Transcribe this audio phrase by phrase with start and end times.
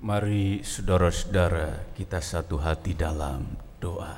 [0.00, 3.44] Mari saudara-saudara kita satu hati dalam
[3.76, 4.16] doa.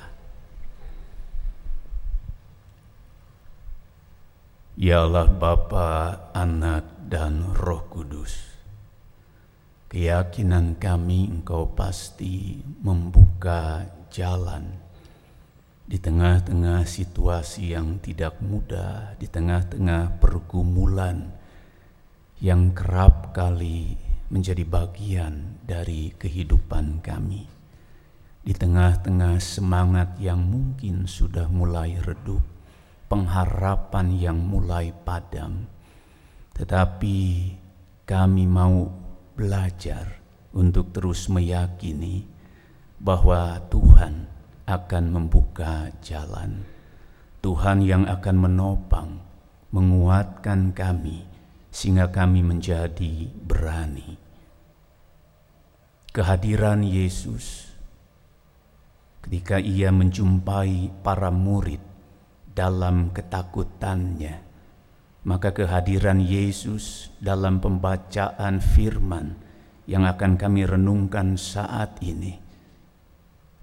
[4.79, 8.31] Ya Allah Bapa, Anak dan Roh Kudus.
[9.91, 14.71] Keyakinan kami Engkau pasti membuka jalan
[15.83, 21.27] di tengah-tengah situasi yang tidak mudah, di tengah-tengah pergumulan
[22.39, 24.02] yang kerap kali
[24.33, 27.45] menjadi bagian dari kehidupan kami.
[28.41, 32.41] Di tengah-tengah semangat yang mungkin sudah mulai redup,
[33.05, 35.69] pengharapan yang mulai padam,
[36.57, 37.17] tetapi
[38.09, 38.89] kami mau
[39.37, 40.17] belajar
[40.49, 42.25] untuk terus meyakini
[42.97, 44.25] bahwa Tuhan
[44.65, 46.65] akan membuka jalan.
[47.45, 49.21] Tuhan yang akan menopang,
[49.69, 51.21] menguatkan kami,
[51.69, 54.22] sehingga kami menjadi berani
[56.13, 57.73] kehadiran Yesus
[59.25, 61.81] ketika ia menjumpai para murid
[62.53, 64.45] dalam ketakutannya,
[65.25, 69.41] maka kehadiran Yesus dalam pembacaan firman
[69.89, 72.37] yang akan kami renungkan saat ini,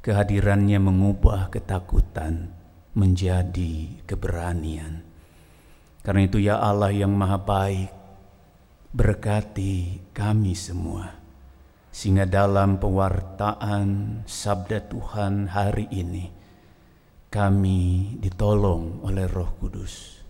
[0.02, 2.50] kehadirannya mengubah ketakutan
[2.98, 5.06] menjadi keberanian.
[6.02, 7.94] Karena itu ya Allah yang maha baik,
[8.90, 11.19] berkati kami semua
[11.90, 16.30] sehingga dalam pewartaan sabda Tuhan hari ini
[17.30, 20.22] kami ditolong oleh Roh Kudus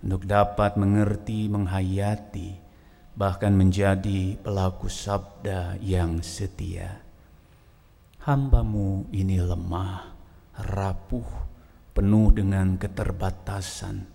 [0.00, 2.56] untuk dapat mengerti, menghayati,
[3.14, 7.04] bahkan menjadi pelaku sabda yang setia.
[8.24, 10.10] Hambamu ini lemah,
[10.72, 11.28] rapuh,
[11.92, 14.08] penuh dengan keterbatasan.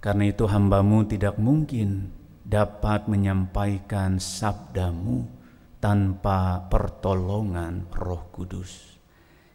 [0.00, 2.08] Karena itu hambamu tidak mungkin
[2.40, 5.39] dapat menyampaikan sabdamu
[5.80, 9.00] tanpa pertolongan Roh Kudus.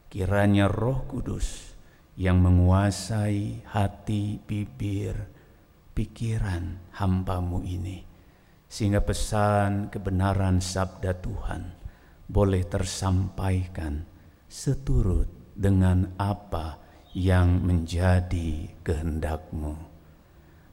[0.09, 1.77] Kiranya Roh Kudus
[2.17, 5.29] yang menguasai hati, bibir,
[5.93, 8.01] pikiran hambamu ini,
[8.65, 11.63] sehingga pesan kebenaran sabda Tuhan
[12.25, 14.01] boleh tersampaikan
[14.49, 16.81] seturut dengan apa
[17.13, 19.77] yang menjadi kehendakmu.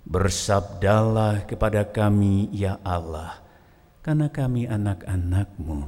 [0.03, 3.42] Bersabdalah kepada kami, ya Allah,
[4.03, 5.87] karena kami anak-anakmu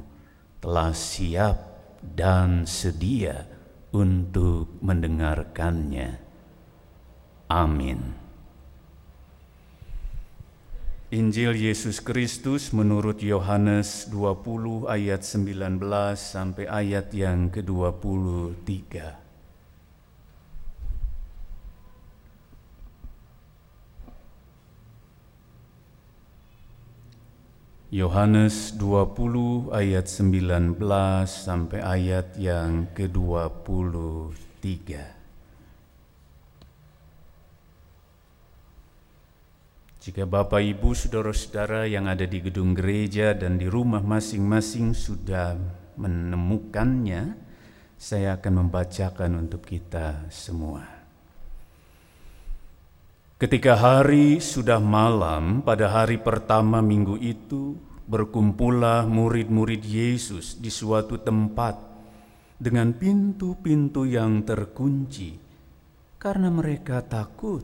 [0.63, 1.57] telah siap
[1.99, 3.43] dan sedia
[3.91, 6.19] untuk mendengarkannya.
[7.51, 8.25] Amin.
[11.13, 15.79] Injil Yesus Kristus menurut Yohanes 20 ayat 19
[16.17, 19.24] sampai ayat yang ke-23.
[27.93, 30.81] Yohanes 20 ayat 19
[31.29, 34.73] sampai ayat yang ke-23.
[40.01, 45.53] Jika Bapak Ibu saudara-saudara yang ada di gedung gereja dan di rumah masing-masing sudah
[45.93, 47.37] menemukannya,
[48.01, 50.94] saya akan membacakan untuk kita semua.
[53.45, 57.77] Ketika hari sudah malam pada hari pertama minggu itu,
[58.09, 61.77] berkumpullah murid-murid Yesus di suatu tempat
[62.57, 65.37] dengan pintu-pintu yang terkunci
[66.17, 67.61] karena mereka takut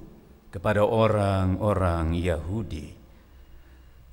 [0.53, 2.93] kepada orang-orang Yahudi.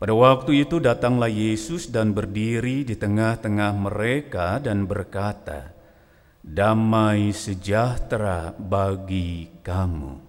[0.00, 5.76] Pada waktu itu datanglah Yesus dan berdiri di tengah-tengah mereka dan berkata,
[6.40, 10.27] "Damai sejahtera bagi kamu."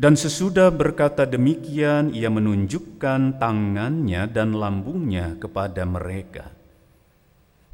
[0.00, 6.56] Dan sesudah berkata demikian, ia menunjukkan tangannya dan lambungnya kepada mereka.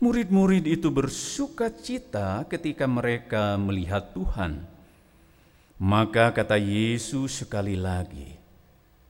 [0.02, 4.58] Murid-murid itu bersuka cita ketika mereka melihat Tuhan.
[5.78, 8.34] Maka kata Yesus sekali lagi,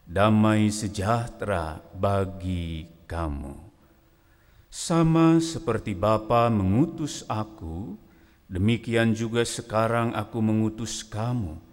[0.04, 3.56] "Damai sejahtera bagi kamu."
[4.68, 7.96] Sama seperti Bapa mengutus aku,
[8.44, 11.65] demikian juga sekarang aku mengutus kamu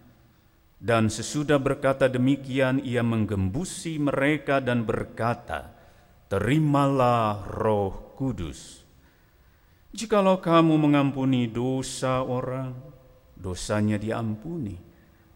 [0.83, 5.71] dan sesudah berkata demikian, ia menggembusi mereka dan berkata,
[6.27, 8.83] Terimalah roh kudus.
[9.95, 12.75] Jikalau kamu mengampuni dosa orang,
[13.39, 14.75] dosanya diampuni.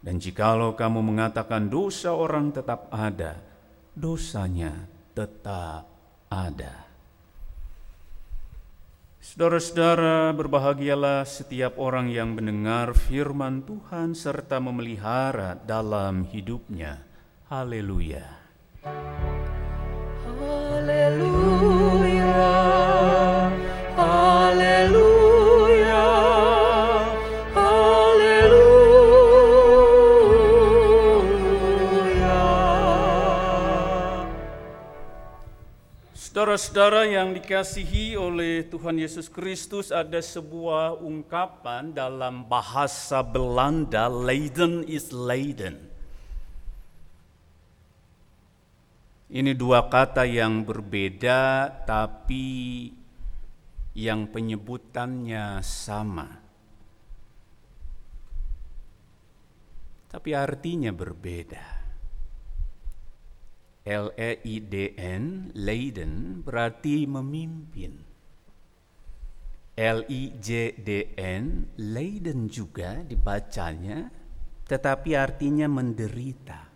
[0.04, 3.40] Dan jikalau kamu mengatakan dosa orang tetap ada,
[3.96, 4.84] dosanya
[5.16, 5.88] tetap
[6.28, 6.87] ada.
[9.28, 17.04] Saudara-saudara, berbahagialah setiap orang yang mendengar firman Tuhan serta memelihara dalam hidupnya.
[17.52, 18.24] Haleluya.
[20.80, 21.48] Haleluya.
[36.48, 45.12] Saudara-saudara yang dikasihi oleh Tuhan Yesus Kristus, ada sebuah ungkapan dalam bahasa Belanda, Leiden is
[45.12, 45.76] Leiden.
[49.28, 52.96] Ini dua kata yang berbeda, tapi
[53.92, 56.32] yang penyebutannya sama.
[60.08, 61.77] Tapi artinya berbeda.
[63.88, 67.96] L-E-I-D-N, Leiden, berarti memimpin.
[69.78, 71.44] L-I-J-D-N,
[71.80, 74.12] Leiden juga dibacanya,
[74.68, 76.68] tetapi artinya menderita.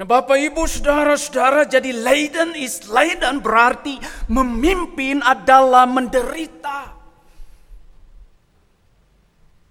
[0.00, 4.00] Nah Bapak Ibu Saudara-saudara jadi Leiden is Leiden berarti
[4.32, 6.59] memimpin adalah menderita.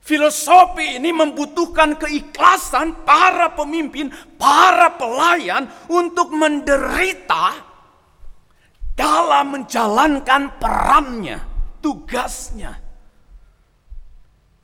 [0.10, 4.10] Filosofi ini membutuhkan keikhlasan para pemimpin,
[4.42, 7.54] para pelayan untuk menderita
[8.98, 11.38] dalam menjalankan perannya,
[11.78, 12.74] tugasnya.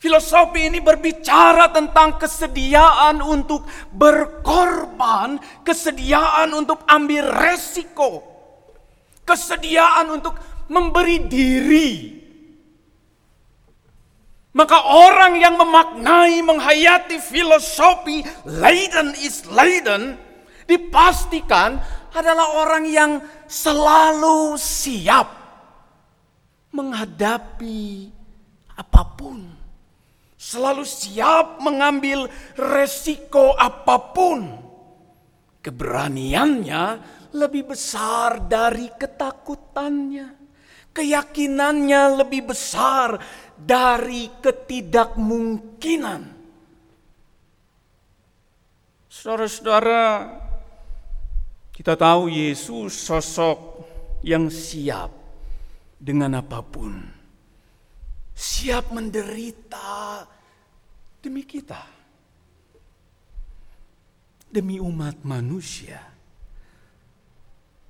[0.02, 8.26] Filosofi ini berbicara tentang kesediaan untuk berkorban, kesediaan untuk ambil resiko,
[9.22, 10.42] kesediaan untuk
[10.74, 12.25] memberi diri
[14.56, 20.16] maka orang yang memaknai, menghayati filosofi Leiden is Leiden
[20.64, 21.84] dipastikan
[22.16, 23.12] adalah orang yang
[23.52, 25.28] selalu siap
[26.72, 28.08] menghadapi
[28.80, 29.44] apa pun.
[30.40, 34.40] Selalu siap mengambil resiko apa pun.
[35.60, 36.84] Keberaniannya
[37.36, 40.35] lebih besar dari ketakutannya.
[40.96, 43.20] Keyakinannya lebih besar
[43.60, 46.22] dari ketidakmungkinan.
[49.12, 50.04] Saudara-saudara,
[51.76, 53.60] kita tahu Yesus sosok
[54.24, 55.12] yang siap
[56.00, 56.96] dengan apa pun.
[58.32, 60.24] Siap menderita
[61.20, 61.84] demi kita.
[64.48, 66.00] Demi umat manusia.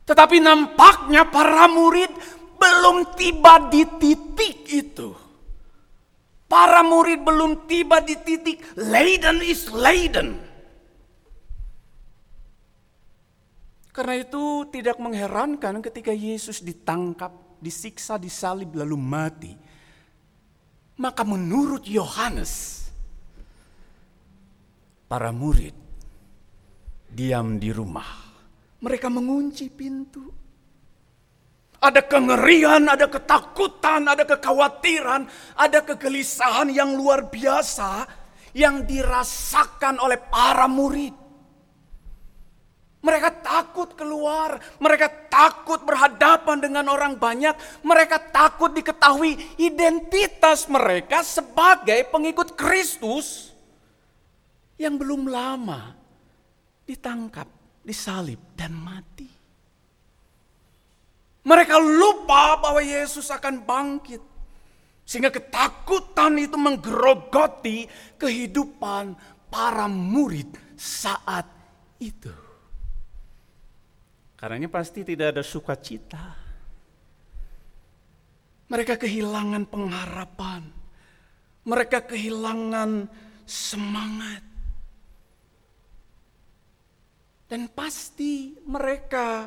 [0.05, 2.13] Tetapi nampaknya para murid
[2.65, 5.09] belum tiba di titik itu.
[6.45, 10.37] Para murid belum tiba di titik Leiden is Leiden.
[13.95, 17.31] Karena itu tidak mengherankan ketika Yesus ditangkap,
[17.63, 19.53] disiksa, disalib lalu mati.
[20.99, 22.85] Maka menurut Yohanes,
[25.07, 25.75] para murid
[27.07, 28.35] diam di rumah.
[28.83, 30.44] Mereka mengunci pintu.
[31.79, 35.27] Ada kengerian, ada ketakutan, ada kekhawatiran,
[35.59, 38.07] ada kegelisahan yang luar biasa
[38.55, 41.13] yang dirasakan oleh para murid.
[43.05, 47.53] Mereka takut keluar, mereka takut berhadapan dengan orang banyak,
[47.85, 53.53] mereka takut diketahui identitas mereka sebagai pengikut Kristus
[54.81, 55.93] yang belum lama
[56.89, 57.45] ditangkap,
[57.85, 59.34] disalib, dan mati.
[61.45, 64.21] Mereka lupa bahwa Yesus akan bangkit.
[65.05, 67.85] Sehingga ketakutan itu menggerogoti
[68.17, 69.13] kehidupan
[69.53, 71.45] para murid saat
[72.01, 72.33] itu.
[74.33, 76.33] Karena pasti tidak ada sukacita.
[78.65, 80.65] Mereka kehilangan pengharapan.
[81.69, 83.05] Mereka kehilangan
[83.45, 84.41] semangat.
[87.45, 89.45] Dan pasti mereka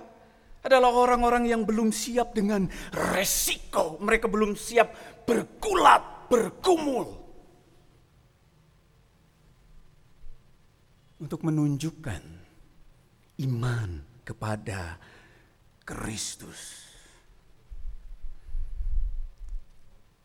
[0.69, 3.97] adalah orang-orang yang belum siap dengan resiko.
[3.99, 4.93] Mereka belum siap
[5.25, 7.09] bergulat, bergumul.
[11.19, 12.23] Untuk menunjukkan
[13.43, 13.91] iman
[14.23, 15.01] kepada
[15.83, 16.87] Kristus.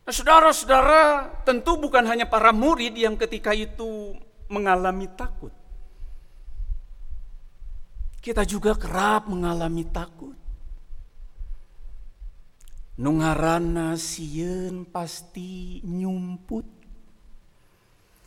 [0.04, 4.20] Nah, saudara-saudara, tentu bukan hanya para murid yang ketika itu
[4.52, 5.63] mengalami takut.
[8.24, 10.32] Kita juga kerap mengalami takut.
[13.04, 16.64] Nungarana sieun pasti nyumput.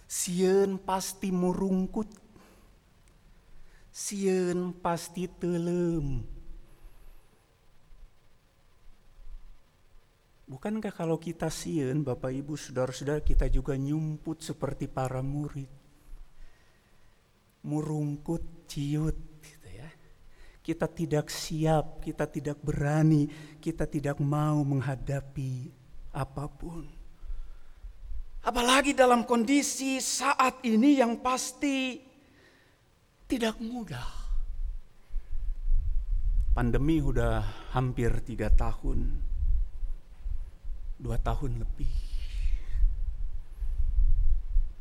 [0.04, 2.12] Sieun pasti murungkut.
[3.88, 6.20] Sieun pasti telem.
[10.44, 15.72] Bukankah kalau kita sieun, Bapak Ibu, Saudara-saudara, kita juga nyumput seperti para murid.
[17.64, 19.35] Murungkut, ciut,
[20.66, 23.30] kita tidak siap, kita tidak berani,
[23.62, 25.70] kita tidak mau menghadapi
[26.10, 26.82] apa pun.
[28.42, 32.02] Apalagi dalam kondisi saat ini yang pasti
[33.30, 34.26] tidak mudah.
[36.50, 39.22] Pandemi sudah hampir tiga tahun,
[40.98, 42.05] dua tahun lebih.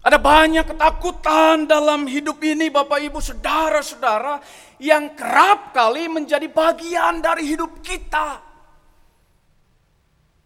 [0.06, 4.38] Ada banyak ketakutan dalam hidup ini Bapak Ibu Saudara-saudara
[4.78, 8.38] yang kerap kali menjadi bagian dari hidup kita.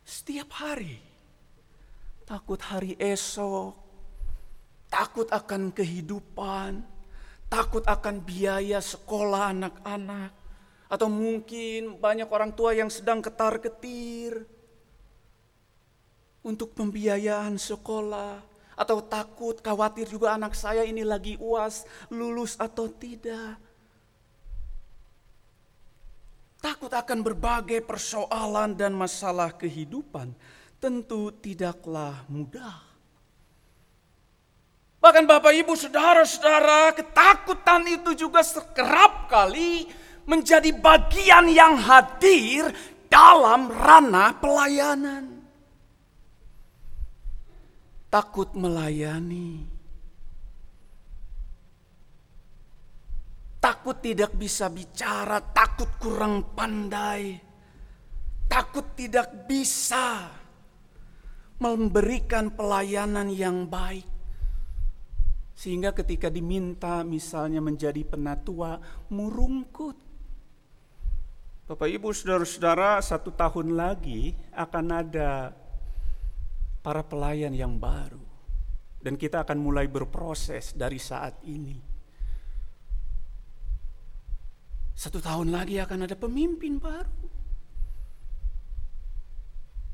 [0.08, 0.96] Setiap hari.
[2.24, 3.75] Takut hari esok,
[4.88, 6.80] takut akan kehidupan,
[7.51, 10.32] takut akan biaya sekolah anak-anak,
[10.88, 14.46] atau mungkin banyak orang tua yang sedang ketar-ketir
[16.46, 18.49] untuk pembiayaan sekolah,
[18.79, 23.59] atau takut, khawatir juga anak saya ini lagi uas, lulus atau tidak.
[26.63, 30.31] Takut akan berbagai persoalan dan masalah kehidupan
[30.79, 32.88] tentu tidaklah mudah.
[35.00, 39.88] Bahkan Bapak Ibu Saudara-saudara, ketakutan itu juga sekerap kali
[40.27, 42.67] menjadi bagian yang hadir
[43.07, 45.28] dalam ranah pelayanan
[48.10, 49.70] takut melayani,
[53.62, 57.38] takut tidak bisa bicara, takut kurang pandai,
[58.50, 60.25] takut tidak bisa
[61.62, 64.08] memberikan pelayanan yang baik.
[65.54, 68.80] Sehingga ketika diminta misalnya menjadi penatua,
[69.12, 70.08] murungkut.
[71.68, 75.54] Bapak Ibu Saudara-saudara satu tahun lagi akan ada
[76.79, 78.21] para pelayan yang baru.
[79.00, 81.79] Dan kita akan mulai berproses dari saat ini.
[84.91, 87.31] Satu tahun lagi akan ada pemimpin baru.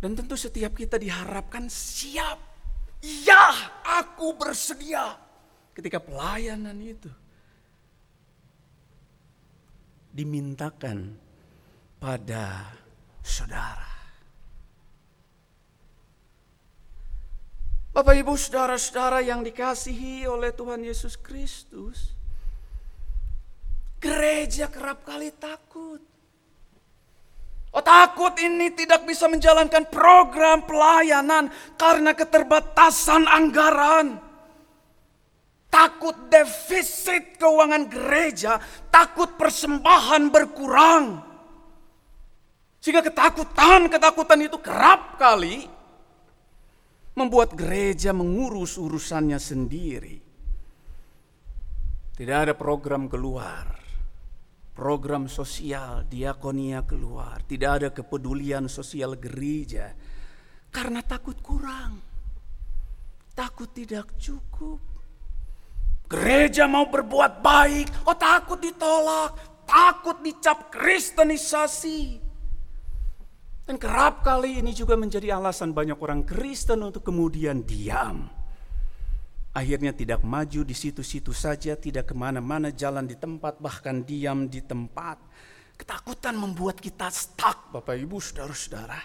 [0.02, 2.42] Dan tentu setiap kita diharapkan siap.
[3.06, 3.54] Ya,
[3.86, 5.14] aku bersedia.
[5.78, 7.14] Ketika pelayanan itu
[10.16, 11.14] dimintakan
[12.00, 12.72] pada
[13.20, 13.95] saudara.
[17.96, 22.12] Bapak Ibu saudara-saudara yang dikasihi oleh Tuhan Yesus Kristus.
[24.04, 26.04] Gereja kerap kali takut.
[27.72, 31.48] Oh takut ini tidak bisa menjalankan program pelayanan
[31.80, 34.20] karena keterbatasan anggaran.
[35.72, 38.60] Takut defisit keuangan gereja,
[38.92, 41.24] takut persembahan berkurang.
[42.84, 45.75] Sehingga ketakutan-ketakutan itu kerap kali
[47.16, 50.18] membuat gereja mengurus urusannya sendiri.
[52.16, 53.76] Tidak ada program keluar,
[54.72, 59.92] program sosial, diakonia keluar, tidak ada kepedulian sosial gereja
[60.76, 62.04] karena takut kurang,
[63.32, 64.84] takut tidak cukup.
[66.12, 72.25] Gereja mau berbuat baik, oh takut ditolak, takut dicap kristenisasi.
[73.66, 78.30] Dan kerap kali ini juga menjadi alasan banyak orang Kristen untuk kemudian diam.
[79.58, 84.62] Akhirnya tidak maju di situ-situ saja, tidak ke mana-mana jalan di tempat, bahkan diam di
[84.62, 85.18] tempat.
[85.74, 89.02] Ketakutan membuat kita stuck, Bapak Ibu, Saudara-saudara.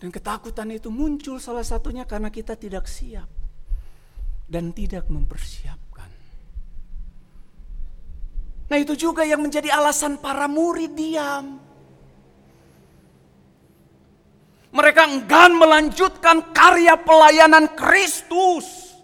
[0.00, 3.28] Dan ketakutan itu muncul salah satunya karena kita tidak siap
[4.48, 6.08] dan tidak mempersiapkan.
[8.66, 11.69] Nah itu juga yang menjadi alasan para murid diam.
[14.70, 18.94] Mereka enggan melanjutkan karya pelayanan Kristus.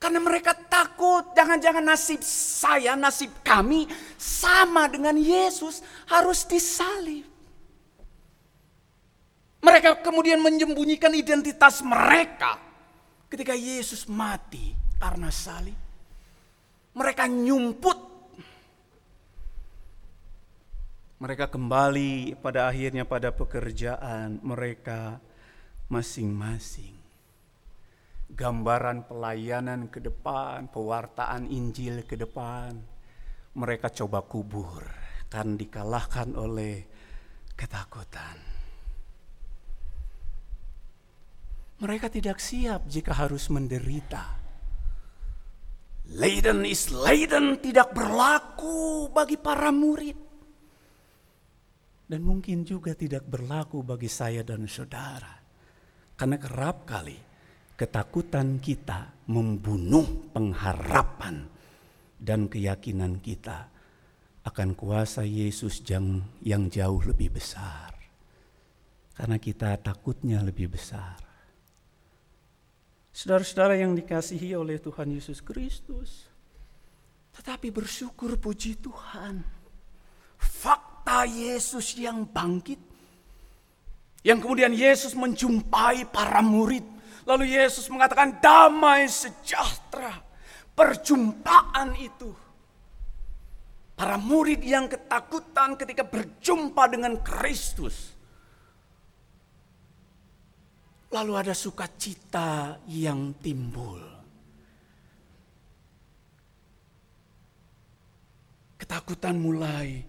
[0.00, 3.84] Karena mereka takut jangan-jangan nasib saya, nasib kami
[4.16, 7.28] sama dengan Yesus harus disalib.
[9.60, 12.56] Mereka kemudian menyembunyikan identitas mereka
[13.28, 15.76] ketika Yesus mati karena salib.
[16.96, 18.09] Mereka nyumput
[21.20, 25.20] Mereka kembali pada akhirnya pada pekerjaan mereka
[25.92, 26.96] masing-masing.
[28.32, 32.72] Gambaran pelayanan ke depan, pewartaan Injil ke depan,
[33.52, 34.80] mereka coba kubur
[35.28, 36.88] kan dikalahkan oleh
[37.52, 38.40] ketakutan.
[41.84, 44.40] Mereka tidak siap jika harus menderita.
[46.16, 50.29] Laden is laden tidak berlaku bagi para murid
[52.10, 55.30] dan mungkin juga tidak berlaku bagi saya dan saudara.
[56.18, 57.14] Karena kerap kali
[57.78, 61.46] ketakutan kita membunuh pengharapan
[62.18, 63.70] dan keyakinan kita
[64.42, 67.94] akan kuasa Yesus yang, yang jauh lebih besar.
[69.14, 71.14] Karena kita takutnya lebih besar.
[73.14, 76.26] Saudara-saudara yang dikasihi oleh Tuhan Yesus Kristus.
[77.38, 79.46] Tetapi bersyukur puji Tuhan.
[80.40, 80.89] Fakta
[81.26, 82.78] Yesus yang bangkit.
[84.20, 86.84] Yang kemudian Yesus menjumpai para murid.
[87.24, 90.20] Lalu Yesus mengatakan damai sejahtera.
[90.76, 92.32] Perjumpaan itu
[94.00, 98.16] Para murid yang ketakutan ketika berjumpa dengan Kristus.
[101.12, 104.00] Lalu ada sukacita yang timbul.
[108.80, 110.00] Ketakutan mulai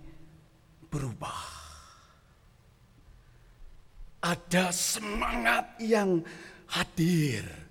[0.91, 1.63] berubah.
[4.21, 6.21] Ada semangat yang
[6.69, 7.61] hadir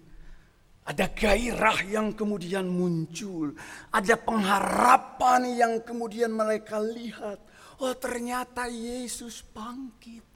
[0.91, 3.55] ada gairah yang kemudian muncul.
[3.95, 7.39] Ada pengharapan yang kemudian mereka lihat.
[7.79, 10.27] Oh ternyata Yesus bangkit.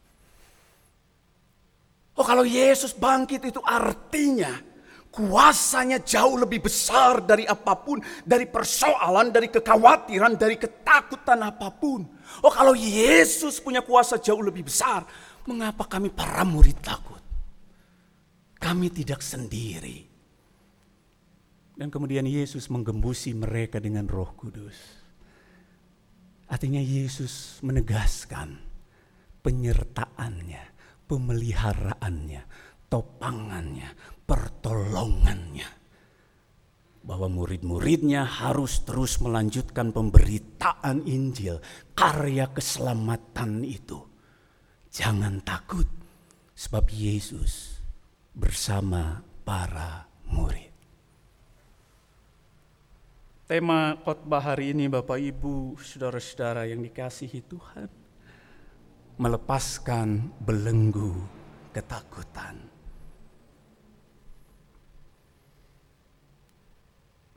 [2.15, 4.55] Oh kalau Yesus bangkit itu artinya
[5.15, 8.03] kuasanya jauh lebih besar dari apa pun.
[8.27, 12.03] Dari persoalan, dari kekhawatiran, dari ketakutan apa pun.
[12.43, 15.07] Oh kalau Yesus punya kuasa jauh lebih besar.
[15.47, 17.23] Mengapa kami para murid takut?
[18.59, 20.11] Kami tidak sendiri.
[21.75, 24.75] Dan kemudian Yesus menggembusi mereka dengan roh kudus.
[26.47, 28.63] Artinya Yesus menegaskan
[29.43, 30.65] penyertaannya,
[31.11, 32.43] pemeliharaannya,
[32.89, 33.93] topangannya,
[34.25, 35.69] pertolongannya.
[37.05, 41.61] Bahwa murid-muridnya harus terus melanjutkan pemberitaan Injil,
[41.93, 44.01] karya keselamatan itu.
[44.89, 45.85] Jangan takut,
[46.57, 47.83] sebab Yesus
[48.33, 50.73] bersama para murid.
[53.45, 57.93] Tema khotbah hari ini Bapak Ibu, saudara-saudara yang dikasihi Tuhan.
[59.21, 61.13] Melepaskan belenggu
[61.77, 62.74] ketakutan.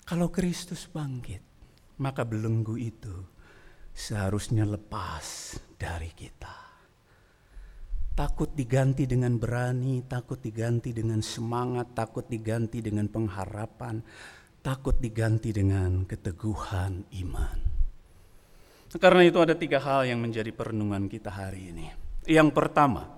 [0.07, 1.43] Kalau Kristus bangkit,
[1.99, 3.11] maka belenggu itu
[3.91, 6.55] seharusnya lepas dari kita.
[8.15, 13.99] Takut diganti dengan berani, takut diganti dengan semangat, takut diganti dengan pengharapan,
[14.63, 17.59] takut diganti dengan keteguhan iman.
[18.95, 21.91] Karena itu ada tiga hal yang menjadi perenungan kita hari ini.
[22.23, 23.11] Yang pertama,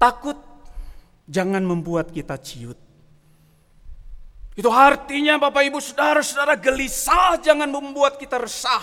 [0.00, 0.40] takut
[1.28, 2.80] jangan membuat kita ciut.
[4.54, 8.82] Itu artinya Bapak Ibu Saudara-saudara gelisah jangan membuat kita resah.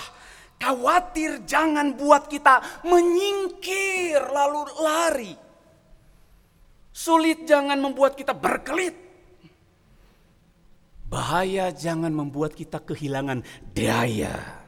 [0.59, 5.33] Khawatir jangan buat kita menyingkir lalu lari.
[6.91, 8.93] Sulit jangan membuat kita berkelit.
[11.07, 14.63] Bahaya jangan membuat kita kehilangan daya.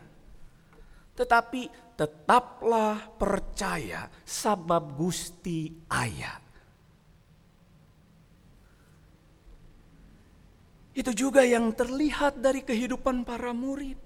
[1.14, 6.43] Tetapi tetaplah percaya sabab Gusti ayat.
[10.94, 13.98] Itu juga yang terlihat dari kehidupan para murid.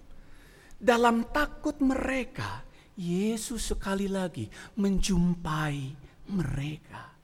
[0.79, 2.63] Dalam takut mereka,
[2.95, 4.47] Yesus sekali lagi
[4.79, 5.79] menjumpai
[6.31, 7.17] mereka.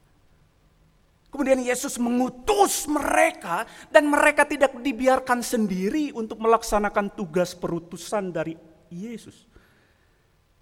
[1.33, 8.53] Kemudian Yesus mengutus mereka dan mereka tidak dibiarkan sendiri untuk melaksanakan tugas perutusan dari
[8.93, 9.49] Yesus.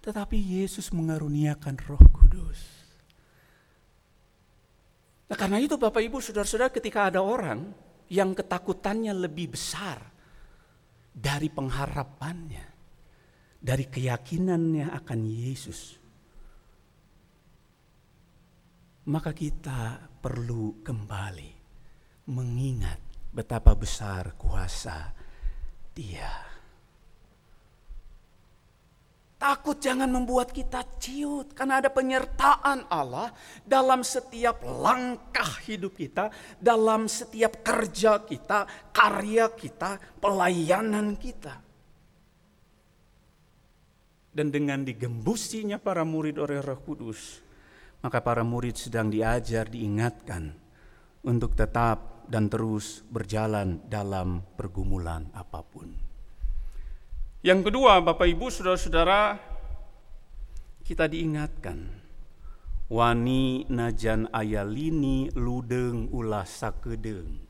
[0.00, 2.56] Tetapi Yesus mengaruniakan roh kudus.
[5.28, 7.68] Nah karena itu Bapak Ibu Saudara-saudara ketika ada orang
[8.12, 9.96] yang ketakutannya lebih besar
[11.08, 12.66] dari pengharapannya,
[13.56, 15.80] dari keyakinannya akan Yesus.
[19.08, 21.50] Maka kita perlu kembali
[22.28, 23.00] mengingat
[23.32, 25.10] betapa besar kuasa
[25.96, 26.51] Dia.
[29.42, 33.34] Takut jangan membuat kita ciut karena ada penyertaan Allah
[33.66, 36.30] dalam setiap langkah hidup kita,
[36.62, 41.58] dalam setiap kerja kita, karya kita, pelayanan kita.
[44.30, 47.42] Dan dengan digembusinya para murid oleh Roh Kudus,
[47.98, 50.54] maka para murid sedang diajar, diingatkan
[51.26, 56.11] untuk tetap dan terus berjalan dalam pergumulan apa pun.
[57.42, 59.34] Yang kedua, Bapak Ibu, saudara-saudara,
[60.86, 61.90] kita diingatkan
[62.86, 67.42] wani najan ayalini ludeng ulah sakedeng.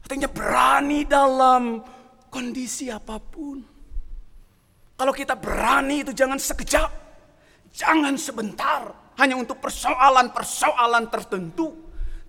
[0.00, 1.84] Artinya berani dalam
[2.32, 3.60] kondisi apa pun.
[4.96, 6.88] Kalau kita berani itu jangan sekejap,
[7.68, 11.68] jangan sebentar, hanya untuk persoalan-persoalan tertentu.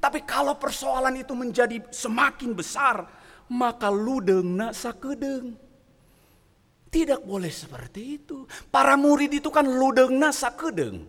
[0.04, 3.21] Tapi kalau persoalan itu menjadi semakin besar,
[3.52, 5.60] maka ludeng nak sakedeng.
[6.92, 8.48] Tidak boleh seperti itu.
[8.72, 11.08] Para murid itu kan ludeng nak sakedeng.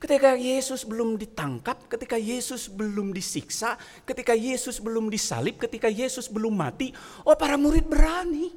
[0.00, 3.76] Ketika Yesus belum ditangkap, ketika Yesus belum disiksa,
[4.08, 6.88] ketika Yesus belum disalib, ketika Yesus belum mati,
[7.28, 8.48] oh para murid berani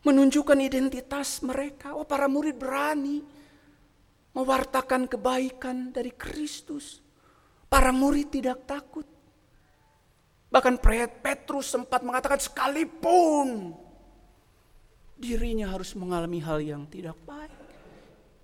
[0.00, 1.92] menunjukkan identitas mereka.
[1.92, 3.20] Oh para murid berani
[4.32, 7.04] mewartakan kebaikan dari Kristus.
[7.68, 9.09] Para murid tidak takut.
[10.50, 10.82] Bahkan
[11.22, 13.70] Petrus sempat mengatakan sekalipun
[15.14, 17.54] dirinya harus mengalami hal yang tidak baik.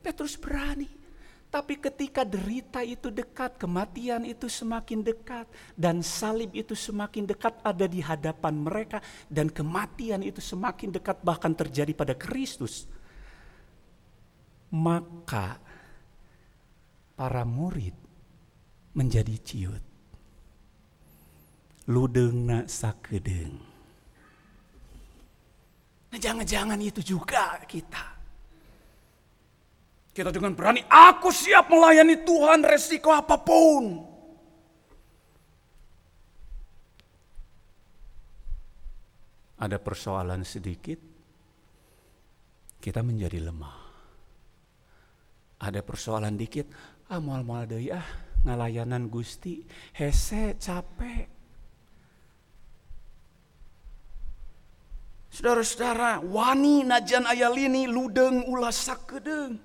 [0.07, 0.87] Petrus berani.
[1.47, 5.47] Tapi ketika derita itu dekat, kematian itu semakin dekat,
[5.79, 8.99] dan salib itu semakin dekat ada di hadapan mereka,
[9.31, 12.90] dan kematian itu semakin dekat bahkan terjadi pada Kristus,
[14.75, 15.57] maka
[17.14, 17.95] para murid
[18.92, 19.86] menjadi ciut.
[21.87, 23.62] Ludeng nak sakedeng.
[26.11, 28.16] Nah, jangan-jangan itu juga kita.
[30.11, 33.85] Kita dengan berani, aku siap melayani Tuhan resiko apa pun.
[39.61, 40.96] Ada persoalan sedikit,
[42.81, 43.77] kita menjadi lemah.
[45.61, 46.66] Ada persoalan dikit,
[47.12, 48.05] ah mual-mual deh ah
[48.42, 51.36] ngalayanan Gusti, hese capek.
[55.37, 59.61] Saudara-saudara, wani najan ayalini ludeng ulah sakedeng.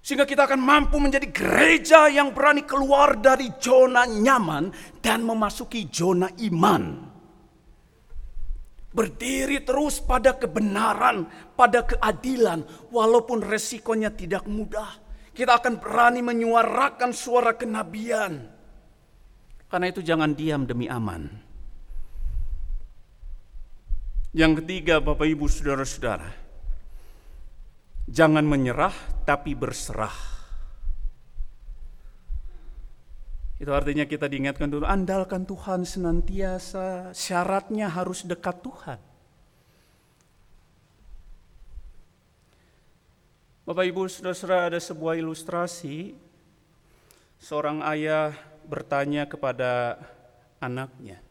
[0.00, 4.72] Sehingga kita akan mampu menjadi gereja yang berani keluar dari zona nyaman
[5.04, 7.12] dan memasuki zona iman.
[8.96, 14.96] Berdiri terus pada kebenaran, pada keadilan, walaupun resikonya tidak mudah.
[15.36, 18.48] Kita akan berani menyuarakan suara kenabian.
[19.68, 21.51] Karena itu jangan diam demi aman.
[24.32, 26.42] Yang ketiga Bapak Ibu Saudara-saudara,
[28.12, 28.92] Jangan menyerah
[29.22, 30.12] tapi berserah.
[33.62, 38.98] Itu artinya kita diingatkan dulu, andalkan Tuhan senantiasa, syaratnya harus dekat Tuhan.
[43.62, 46.18] Bapak Ibu Saudara-saudara ada sebuah ilustrasi,
[47.38, 48.34] seorang ayah
[48.66, 49.94] bertanya kepada
[50.58, 51.22] anaknya,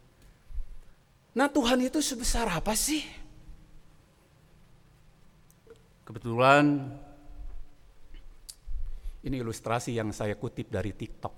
[1.32, 3.04] Nah Tuhan itu sebesar apa sih?
[6.04, 6.92] Kebetulan
[9.24, 11.36] ini ilustrasi yang saya kutip dari TikTok.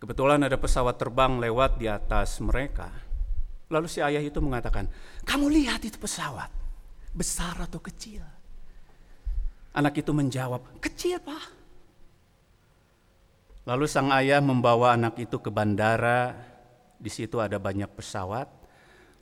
[0.00, 2.88] Kebetulan ada pesawat terbang lewat di atas mereka.
[3.68, 4.88] Lalu si ayah itu mengatakan,
[5.28, 6.48] "Kamu lihat itu pesawat,
[7.12, 8.24] besar atau kecil?"
[9.76, 11.44] Anak itu menjawab, "Kecil, Pak."
[13.68, 16.49] Lalu sang ayah membawa anak itu ke bandara.
[17.00, 18.46] Di situ ada banyak pesawat.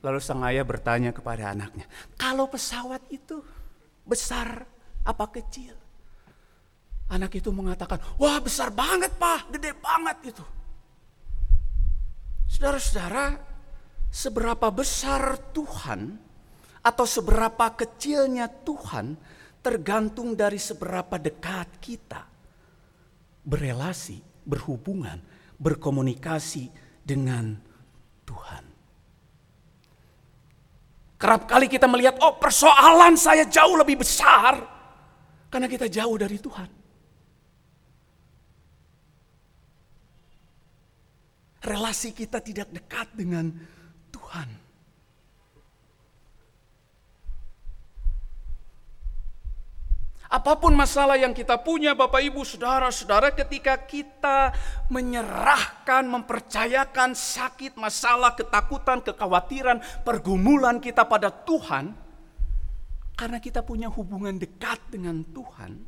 [0.03, 3.43] Lalu sang ayah bertanya kepada anaknya, kalau pesawat itu
[4.07, 4.63] besar
[5.03, 5.75] apa kecil?
[7.11, 10.45] Anak itu mengatakan, wah besar banget pak, gede banget itu.
[12.47, 13.43] Saudara-saudara,
[14.07, 16.15] seberapa besar Tuhan
[16.79, 19.19] atau seberapa kecilnya Tuhan
[19.61, 22.23] tergantung dari seberapa dekat kita
[23.43, 25.21] berelasi, berhubungan,
[25.59, 26.71] berkomunikasi
[27.03, 27.68] dengan
[28.29, 28.65] Tuhan.
[31.19, 34.61] Kerap kali kita melihat, oh persoalan saya jauh lebih besar.
[35.49, 36.71] Karena kita jauh dari Tuhan.
[41.59, 43.51] Relasi kita tidak dekat dengan
[44.15, 44.68] Tuhan.
[50.29, 54.53] Apa pun masalah yang kita punya Bapak Ibu Saudara-saudara ketika kita
[54.93, 61.97] menyerahkan, mempercayakan sakit, masalah, ketakutan, kekhawatiran, pergumulan kita pada Tuhan.
[63.17, 65.81] Karena kita punya hubungan dekat dengan Tuhan.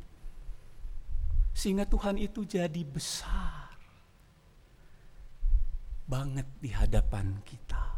[1.53, 3.77] Sehingga Tuhan itu jadi besar.
[6.09, 7.93] Banget di hadapan kita.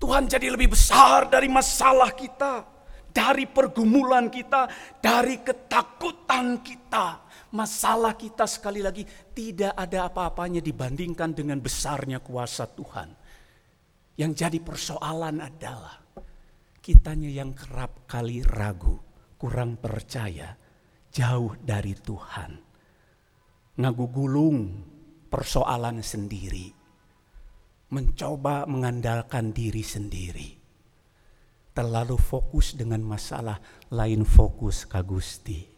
[0.00, 2.75] Tuhan jadi lebih besar dari masalah kita
[3.16, 4.68] dari pergumulan kita,
[5.00, 7.24] dari ketakutan kita.
[7.56, 13.08] Masalah kita sekali lagi tidak ada apa-apanya dibandingkan dengan besarnya kuasa Tuhan.
[14.20, 15.96] Yang jadi persoalan adalah
[16.84, 19.00] kitanya yang kerap kali ragu,
[19.40, 20.52] kurang percaya,
[21.08, 22.50] jauh dari Tuhan.
[23.80, 24.60] Ngagugulung
[25.32, 26.68] persoalan sendiri.
[27.86, 30.65] Mencoba mengandalkan diri sendiri
[31.76, 33.60] terlalu fokus dengan masalah
[33.92, 35.68] lain fokus kagusti.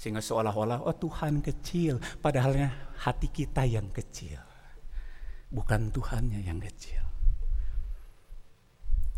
[0.00, 2.00] Sehingga seolah-olah, oh Tuhan kecil.
[2.24, 4.40] Padahalnya hati kita yang kecil.
[5.52, 7.04] Bukan Tuhannya yang kecil.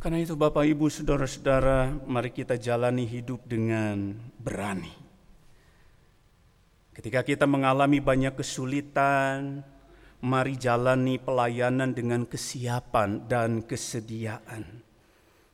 [0.03, 4.91] Karena itu Bapak Ibu Saudara-saudara, mari kita jalani hidup dengan berani.
[6.91, 9.63] Ketika kita mengalami banyak kesulitan,
[10.23, 14.87] mari jalani pelayanan dengan kesiapan dan kesediaan.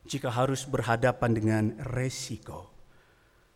[0.05, 2.69] Jika harus berhadapan dengan resiko,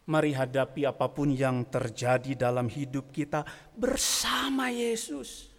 [0.09, 3.45] mari hadapi apa pun yang terjadi dalam hidup kita
[3.77, 5.49] bersama Yesus.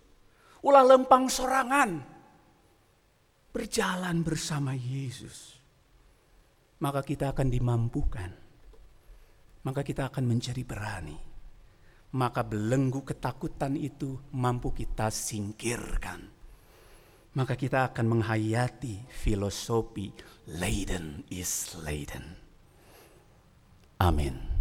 [0.62, 2.02] Ulah lempang sorangan,
[3.50, 5.58] berjalan bersama Yesus,
[6.82, 8.30] maka kita akan dimampukan.
[9.64, 11.33] Maka kita akan menjadi berani.
[12.14, 16.30] Maka belenggu ketakutan itu mampu kita singkirkan.
[17.34, 20.14] Maka kita akan menghayati filosofi
[20.46, 22.38] laden is laden.
[23.98, 24.53] Amin.